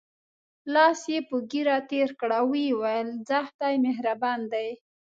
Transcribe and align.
لاس 0.73 0.99
یې 1.11 1.19
په 1.29 1.35
ږیره 1.51 1.77
تېر 1.91 2.09
کړ 2.19 2.29
او 2.39 2.47
وویل: 2.53 3.09
ځه 3.27 3.37
خدای 3.47 3.75
مهربان 3.85 4.39
دی. 4.53 4.69